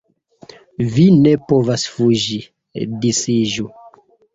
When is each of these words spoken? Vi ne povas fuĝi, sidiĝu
Vi 0.95 1.05
ne 1.21 1.35
povas 1.53 1.85
fuĝi, 1.93 2.41
sidiĝu 3.23 3.73